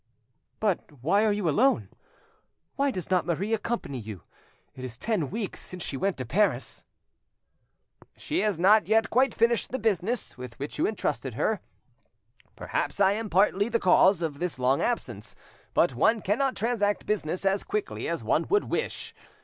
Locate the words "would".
18.49-18.63